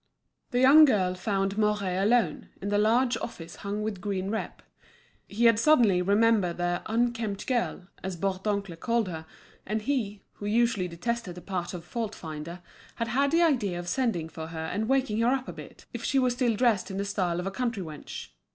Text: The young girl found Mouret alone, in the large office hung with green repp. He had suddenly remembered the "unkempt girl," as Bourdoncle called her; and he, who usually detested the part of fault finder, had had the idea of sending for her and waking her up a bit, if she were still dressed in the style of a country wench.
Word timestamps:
The 0.49 0.59
young 0.59 0.85
girl 0.85 1.13
found 1.13 1.59
Mouret 1.59 2.01
alone, 2.03 2.49
in 2.59 2.69
the 2.69 2.79
large 2.79 3.17
office 3.17 3.57
hung 3.57 3.83
with 3.83 4.01
green 4.01 4.31
repp. 4.31 4.61
He 5.29 5.45
had 5.45 5.59
suddenly 5.59 6.01
remembered 6.01 6.57
the 6.57 6.81
"unkempt 6.87 7.45
girl," 7.45 7.85
as 8.03 8.17
Bourdoncle 8.17 8.79
called 8.79 9.07
her; 9.09 9.27
and 9.63 9.83
he, 9.83 10.23
who 10.33 10.47
usually 10.47 10.87
detested 10.87 11.35
the 11.35 11.41
part 11.41 11.75
of 11.75 11.85
fault 11.85 12.15
finder, 12.15 12.63
had 12.95 13.09
had 13.09 13.29
the 13.29 13.43
idea 13.43 13.77
of 13.77 13.87
sending 13.87 14.27
for 14.27 14.47
her 14.47 14.65
and 14.73 14.89
waking 14.89 15.19
her 15.19 15.27
up 15.31 15.47
a 15.47 15.53
bit, 15.53 15.85
if 15.93 16.03
she 16.03 16.17
were 16.17 16.31
still 16.31 16.55
dressed 16.55 16.89
in 16.89 16.97
the 16.97 17.05
style 17.05 17.39
of 17.39 17.45
a 17.45 17.51
country 17.51 17.83
wench. 17.83 18.29